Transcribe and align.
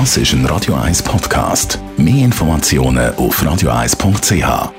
Das 0.00 0.16
ist 0.16 0.32
ein 0.32 0.44
Radio 0.46 0.74
1 0.74 1.04
Podcast. 1.04 1.78
Mehr 1.96 2.24
Informationen 2.24 3.14
auf 3.14 3.40
radio1.ch. 3.40 4.72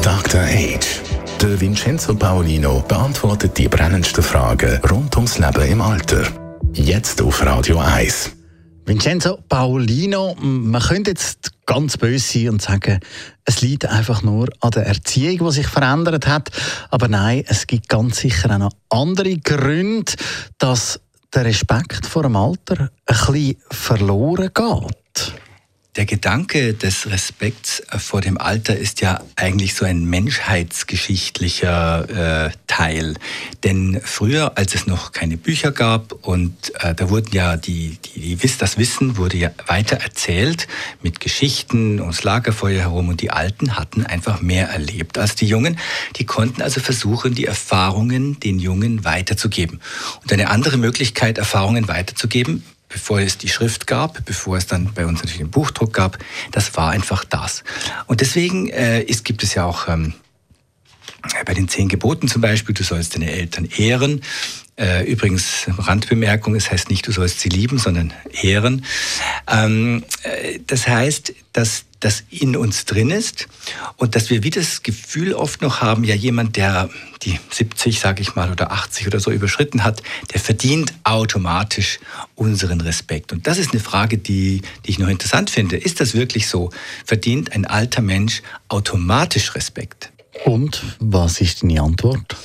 Dr. 0.00 0.40
Age. 0.40 1.02
Der 1.42 1.60
Vincenzo 1.60 2.14
Paolino 2.14 2.82
beantwortet 2.88 3.58
die 3.58 3.68
brennendsten 3.68 4.24
Fragen 4.24 4.80
rund 4.90 5.14
ums 5.16 5.36
Leben 5.36 5.70
im 5.70 5.82
Alter. 5.82 6.22
Jetzt 6.72 7.20
auf 7.20 7.44
Radio 7.44 7.80
1. 7.80 8.30
Vincenzo 8.86 9.38
Paolino, 9.46 10.34
man 10.40 10.80
könnte 10.80 11.10
jetzt 11.10 11.52
ganz 11.66 11.98
böse 11.98 12.32
sein 12.32 12.48
und 12.48 12.62
sagen, 12.62 13.00
es 13.44 13.60
liegt 13.60 13.84
einfach 13.84 14.22
nur 14.22 14.48
an 14.60 14.70
der 14.70 14.86
Erziehung, 14.86 15.48
die 15.48 15.52
sich 15.52 15.66
verändert 15.66 16.26
hat. 16.26 16.50
Aber 16.88 17.08
nein, 17.08 17.44
es 17.46 17.66
gibt 17.66 17.90
ganz 17.90 18.20
sicher 18.20 18.50
auch 18.50 18.58
noch 18.58 18.72
andere 18.88 19.36
Gründe, 19.36 20.14
dass 20.56 20.98
der 21.34 21.44
Respekt 21.44 22.06
vor 22.06 22.24
dem 22.24 22.36
Alter 22.36 22.90
ein 23.06 23.16
bisschen 23.32 23.56
verloren 23.70 24.50
geht. 24.52 25.34
Der 25.96 26.06
Gedanke 26.06 26.74
des 26.74 27.10
Respekts 27.10 27.80
äh, 27.90 27.98
vor 27.98 28.20
dem 28.20 28.38
Alter 28.38 28.76
ist 28.76 29.00
ja 29.00 29.20
eigentlich 29.34 29.74
so 29.74 29.84
ein 29.84 30.04
menschheitsgeschichtlicher 30.04 32.46
äh, 32.46 32.50
Teil. 32.68 33.16
Denn 33.64 34.00
früher, 34.04 34.56
als 34.56 34.76
es 34.76 34.86
noch 34.86 35.10
keine 35.10 35.36
Bücher 35.36 35.72
gab 35.72 36.12
und 36.12 36.72
äh, 36.76 36.94
da 36.94 37.10
wurden 37.10 37.32
ja 37.32 37.56
die, 37.56 37.98
die, 38.14 38.36
die, 38.36 38.50
das 38.58 38.78
Wissen 38.78 39.16
wurde 39.16 39.36
ja 39.36 39.50
weiter 39.66 39.96
erzählt 39.96 40.68
mit 41.02 41.18
Geschichten 41.18 42.00
ums 42.00 42.22
Lagerfeuer 42.22 42.82
herum 42.82 43.08
und 43.08 43.20
die 43.20 43.32
Alten 43.32 43.76
hatten 43.76 44.06
einfach 44.06 44.40
mehr 44.40 44.68
erlebt 44.68 45.18
als 45.18 45.34
die 45.34 45.46
Jungen. 45.46 45.76
Die 46.16 46.24
konnten 46.24 46.62
also 46.62 46.80
versuchen, 46.80 47.34
die 47.34 47.46
Erfahrungen 47.46 48.38
den 48.38 48.60
Jungen 48.60 49.04
weiterzugeben. 49.04 49.80
Und 50.22 50.32
eine 50.32 50.50
andere 50.50 50.76
Möglichkeit, 50.76 51.36
Erfahrungen 51.36 51.88
weiterzugeben, 51.88 52.62
bevor 52.90 53.20
es 53.20 53.38
die 53.38 53.48
Schrift 53.48 53.86
gab, 53.86 54.24
bevor 54.26 54.58
es 54.58 54.66
dann 54.66 54.92
bei 54.92 55.06
uns 55.06 55.20
natürlich 55.20 55.38
den 55.38 55.50
Buchdruck 55.50 55.94
gab, 55.94 56.18
das 56.52 56.76
war 56.76 56.90
einfach 56.90 57.24
das. 57.24 57.64
Und 58.06 58.20
deswegen 58.20 58.68
äh, 58.68 59.00
ist, 59.00 59.24
gibt 59.24 59.42
es 59.42 59.54
ja 59.54 59.64
auch 59.64 59.88
ähm, 59.88 60.12
bei 61.46 61.54
den 61.54 61.68
zehn 61.68 61.88
Geboten 61.88 62.28
zum 62.28 62.42
Beispiel, 62.42 62.74
du 62.74 62.82
sollst 62.82 63.14
deine 63.14 63.30
Eltern 63.30 63.64
ehren. 63.64 64.22
Äh, 64.76 65.04
übrigens, 65.04 65.66
Randbemerkung, 65.68 66.54
es 66.54 66.70
heißt 66.70 66.90
nicht, 66.90 67.06
du 67.06 67.12
sollst 67.12 67.40
sie 67.40 67.50
lieben, 67.50 67.78
sondern 67.78 68.12
ehren. 68.42 68.84
Ähm, 69.50 70.04
äh, 70.22 70.60
das 70.66 70.86
heißt, 70.86 71.34
dass 71.52 71.84
das 71.98 72.24
in 72.30 72.56
uns 72.56 72.86
drin 72.86 73.10
ist 73.10 73.46
und 73.96 74.16
dass 74.16 74.30
wir 74.30 74.42
wie 74.42 74.50
das 74.50 74.82
Gefühl 74.82 75.34
oft 75.34 75.60
noch 75.60 75.82
haben, 75.82 76.02
ja 76.04 76.14
jemand, 76.14 76.56
der 76.56 76.88
die 77.22 77.38
70, 77.50 78.00
sage 78.00 78.22
ich 78.22 78.34
mal, 78.34 78.50
oder 78.50 78.72
80 78.72 79.06
oder 79.06 79.20
so 79.20 79.30
überschritten 79.30 79.84
hat, 79.84 80.02
der 80.32 80.40
verdient 80.40 80.94
automatisch 81.04 82.00
unseren 82.36 82.80
Respekt. 82.80 83.32
Und 83.32 83.46
das 83.46 83.58
ist 83.58 83.72
eine 83.72 83.80
Frage, 83.80 84.16
die, 84.16 84.62
die 84.86 84.90
ich 84.90 84.98
noch 84.98 85.08
interessant 85.08 85.50
finde. 85.50 85.76
Ist 85.76 86.00
das 86.00 86.14
wirklich 86.14 86.48
so? 86.48 86.70
Verdient 87.04 87.52
ein 87.52 87.66
alter 87.66 88.00
Mensch 88.00 88.42
automatisch 88.68 89.54
Respekt? 89.54 90.10
Und 90.44 90.82
was 91.00 91.40
ist 91.42 91.62
deine 91.62 91.82
Antwort? 91.82 92.36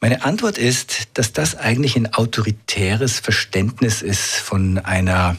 Meine 0.00 0.24
Antwort 0.24 0.58
ist, 0.58 1.08
dass 1.14 1.32
das 1.32 1.56
eigentlich 1.56 1.96
ein 1.96 2.14
autoritäres 2.14 3.18
Verständnis 3.18 4.00
ist 4.00 4.36
von 4.36 4.78
einer, 4.78 5.36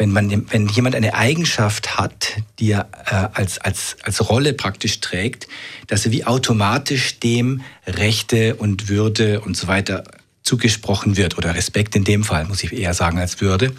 wenn, 0.00 0.12
man, 0.12 0.50
wenn 0.50 0.66
jemand 0.66 0.96
eine 0.96 1.12
Eigenschaft 1.12 1.98
hat, 1.98 2.32
die 2.58 2.70
er 2.70 2.88
äh, 3.04 3.38
als, 3.38 3.58
als, 3.58 3.98
als 4.02 4.30
Rolle 4.30 4.54
praktisch 4.54 5.00
trägt, 5.00 5.46
dass 5.88 6.06
er 6.06 6.12
wie 6.12 6.24
automatisch 6.24 7.20
dem 7.20 7.60
Rechte 7.86 8.54
und 8.54 8.88
Würde 8.88 9.42
und 9.42 9.58
so 9.58 9.66
weiter 9.66 10.04
zugesprochen 10.42 11.18
wird 11.18 11.36
oder 11.36 11.54
Respekt 11.54 11.94
in 11.96 12.04
dem 12.04 12.24
Fall, 12.24 12.46
muss 12.46 12.64
ich 12.64 12.72
eher 12.72 12.94
sagen, 12.94 13.18
als 13.18 13.42
Würde. 13.42 13.74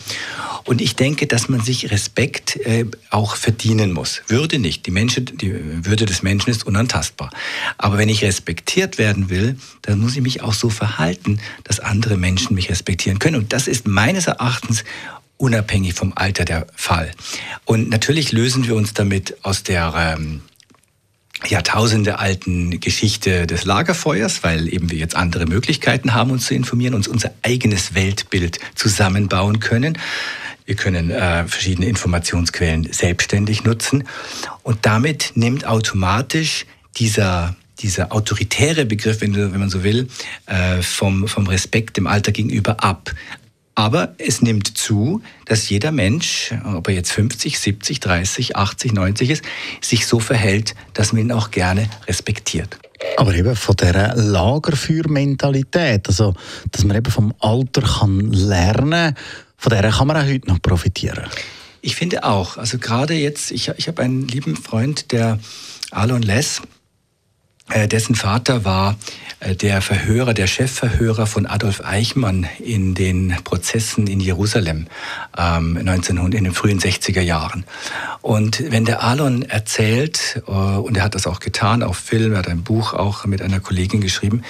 Und 0.63 0.79
ich 0.79 0.95
denke, 0.95 1.25
dass 1.25 1.49
man 1.49 1.59
sich 1.59 1.89
Respekt 1.89 2.55
äh, 2.57 2.85
auch 3.09 3.35
verdienen 3.35 3.91
muss. 3.91 4.21
Würde 4.27 4.59
nicht. 4.59 4.85
Die, 4.85 4.91
Menschen, 4.91 5.25
die 5.25 5.51
Würde 5.83 6.05
des 6.05 6.21
Menschen 6.21 6.51
ist 6.51 6.67
unantastbar. 6.67 7.31
Aber 7.79 7.97
wenn 7.97 8.09
ich 8.09 8.23
respektiert 8.23 8.99
werden 8.99 9.31
will, 9.31 9.57
dann 9.81 9.99
muss 9.99 10.15
ich 10.15 10.21
mich 10.21 10.43
auch 10.43 10.53
so 10.53 10.69
verhalten, 10.69 11.39
dass 11.63 11.79
andere 11.79 12.15
Menschen 12.15 12.53
mich 12.53 12.69
respektieren 12.69 13.17
können. 13.17 13.37
Und 13.37 13.53
das 13.53 13.67
ist 13.67 13.87
meines 13.87 14.27
Erachtens 14.27 14.83
unabhängig 15.41 15.95
vom 15.95 16.13
Alter 16.15 16.45
der 16.45 16.67
Fall. 16.75 17.11
Und 17.65 17.89
natürlich 17.89 18.31
lösen 18.31 18.67
wir 18.67 18.75
uns 18.75 18.93
damit 18.93 19.43
aus 19.43 19.63
der 19.63 19.93
ähm, 19.95 20.41
Jahrtausende 21.47 22.19
alten 22.19 22.79
Geschichte 22.79 23.47
des 23.47 23.65
Lagerfeuers, 23.65 24.43
weil 24.43 24.71
eben 24.71 24.91
wir 24.91 24.99
jetzt 24.99 25.15
andere 25.15 25.47
Möglichkeiten 25.47 26.13
haben, 26.13 26.29
uns 26.29 26.45
zu 26.45 26.53
informieren, 26.53 26.93
uns 26.93 27.07
unser 27.07 27.31
eigenes 27.41 27.95
Weltbild 27.95 28.59
zusammenbauen 28.75 29.59
können. 29.59 29.97
Wir 30.65 30.75
können 30.75 31.09
äh, 31.09 31.47
verschiedene 31.47 31.87
Informationsquellen 31.87 32.93
selbstständig 32.93 33.63
nutzen 33.63 34.07
und 34.61 34.85
damit 34.85 35.31
nimmt 35.33 35.65
automatisch 35.65 36.67
dieser 36.97 37.55
dieser 37.79 38.11
autoritäre 38.11 38.85
Begriff, 38.85 39.21
wenn 39.21 39.31
man 39.31 39.69
so 39.71 39.83
will, 39.83 40.07
äh, 40.45 40.83
vom, 40.83 41.27
vom 41.27 41.47
Respekt 41.47 41.97
dem 41.97 42.05
Alter 42.05 42.31
gegenüber 42.31 42.83
ab. 42.83 43.11
Aber 43.75 44.15
es 44.17 44.41
nimmt 44.41 44.77
zu, 44.77 45.21
dass 45.45 45.69
jeder 45.69 45.91
Mensch, 45.91 46.53
ob 46.65 46.89
er 46.89 46.95
jetzt 46.95 47.11
50, 47.11 47.57
70, 47.57 47.99
30, 47.99 48.55
80, 48.55 48.93
90 48.93 49.29
ist, 49.29 49.43
sich 49.81 50.05
so 50.05 50.19
verhält, 50.19 50.75
dass 50.93 51.13
man 51.13 51.21
ihn 51.21 51.31
auch 51.31 51.51
gerne 51.51 51.89
respektiert. 52.07 52.77
Aber 53.17 53.33
eben 53.33 53.55
von 53.55 53.75
dieser 53.75 54.15
Lagerfeuermentalität, 54.15 56.07
also 56.07 56.35
dass 56.71 56.83
man 56.83 56.97
eben 56.97 57.11
vom 57.11 57.33
Alter 57.39 57.81
kann 57.81 58.31
lernen 58.31 59.15
von 59.61 59.69
der 59.69 59.91
kann 59.91 60.07
man 60.07 60.17
auch 60.17 60.25
heute 60.25 60.47
noch 60.47 60.59
profitieren. 60.59 61.29
Ich 61.81 61.95
finde 61.95 62.23
auch. 62.23 62.57
Also 62.57 62.79
gerade 62.79 63.13
jetzt, 63.13 63.51
ich, 63.51 63.71
ich 63.77 63.87
habe 63.87 64.01
einen 64.01 64.27
lieben 64.27 64.55
Freund, 64.55 65.11
der 65.11 65.37
Alon 65.91 66.23
Less, 66.23 66.63
dessen 67.87 68.15
Vater 68.15 68.65
war 68.65 68.97
äh, 69.41 69.55
der 69.55 69.81
Verhörer, 69.81 70.33
der 70.33 70.47
Chefverhörer 70.47 71.25
von 71.25 71.45
Adolf 71.45 71.81
Eichmann 71.83 72.47
in 72.59 72.93
den 72.93 73.35
Prozessen 73.43 74.07
in 74.07 74.19
Jerusalem 74.19 74.87
ähm, 75.37 75.77
1900, 75.77 76.37
in 76.37 76.43
den 76.45 76.53
frühen 76.53 76.79
60er 76.79 77.21
Jahren. 77.21 77.65
Und 78.21 78.71
wenn 78.71 78.85
der 78.85 79.03
Alon 79.03 79.41
erzählt, 79.41 80.41
äh, 80.47 80.51
und 80.51 80.97
er 80.97 81.03
hat 81.03 81.15
das 81.15 81.27
auch 81.27 81.39
getan, 81.39 81.83
auf 81.83 81.97
Film, 81.97 82.33
er 82.33 82.39
hat 82.39 82.47
ein 82.47 82.63
Buch 82.63 82.93
auch 82.93 83.25
mit 83.25 83.41
einer 83.41 83.59
Kollegin 83.59 84.01
geschrieben, 84.01 84.43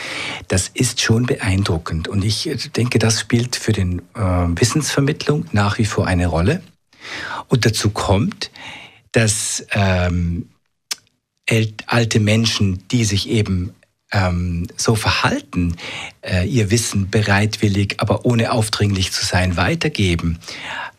das 0.50 0.68
ist 0.68 1.02
schon 1.02 1.26
beeindruckend. 1.26 2.08
Und 2.08 2.24
ich 2.24 2.50
denke, 2.76 3.00
das 3.00 3.20
spielt 3.20 3.56
für 3.56 3.72
den 3.72 4.00
äh, 4.16 4.20
Wissensvermittlung 4.20 5.46
nach 5.52 5.78
wie 5.78 5.86
vor 5.86 6.06
eine 6.06 6.28
Rolle. 6.28 6.62
Und 7.48 7.66
dazu 7.66 7.90
kommt, 7.90 8.52
dass 9.14 9.66
ähm, 9.72 10.48
alte 11.88 12.20
Menschen, 12.20 12.88
die 12.90 13.06
sich 13.06 13.30
eben 13.30 13.74
ähm, 14.12 14.68
so 14.76 14.96
verhalten, 14.96 15.76
äh, 16.22 16.48
ihr 16.48 16.70
Wissen 16.70 17.10
bereitwillig, 17.10 17.96
aber 17.98 18.26
ohne 18.26 18.52
aufdringlich 18.52 19.12
zu 19.12 19.26
sein, 19.26 19.58
weitergeben, 19.58 20.40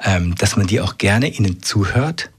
ähm, 0.03 0.35
dass 0.37 0.57
man 0.57 0.67
die 0.67 0.81
auch 0.81 0.99
gerne 0.99 1.29
ihnen 1.29 1.63
zuhört, 1.63 2.31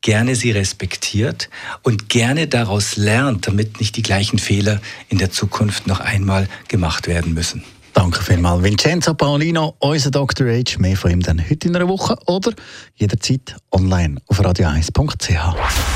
gerne 0.00 0.34
sie 0.34 0.50
respektiert 0.50 1.48
und 1.82 2.08
gerne 2.08 2.46
daraus 2.46 2.96
lernt, 2.96 3.46
damit 3.46 3.80
nicht 3.80 3.96
die 3.96 4.02
gleichen 4.02 4.38
Fehler 4.38 4.80
in 5.08 5.18
der 5.18 5.30
Zukunft 5.30 5.86
noch 5.86 6.00
einmal 6.00 6.48
gemacht 6.68 7.06
werden 7.06 7.34
müssen. 7.34 7.64
Danke 7.92 8.22
vielmals, 8.22 8.62
Vincenzo 8.62 9.14
Paolino, 9.14 9.74
unser 9.78 10.10
Dr. 10.10 10.46
H. 10.48 10.78
Mehr 10.78 10.96
von 10.96 11.10
ihm 11.10 11.22
dann 11.22 11.40
heute 11.40 11.68
in 11.68 11.76
einer 11.76 11.88
Woche 11.88 12.14
oder 12.26 12.52
jederzeit 12.94 13.56
online 13.72 14.20
auf 14.26 14.40
radio1.ch. 14.40 15.95